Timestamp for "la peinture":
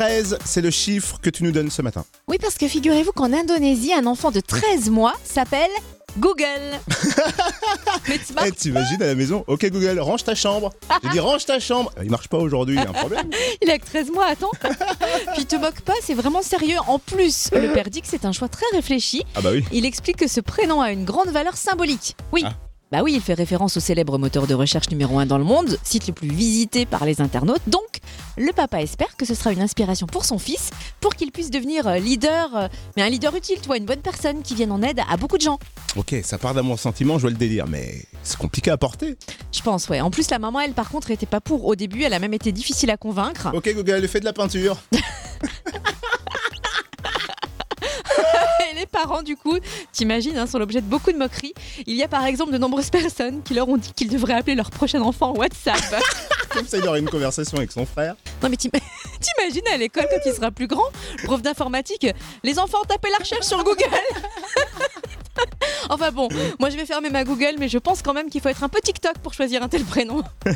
44.24-44.78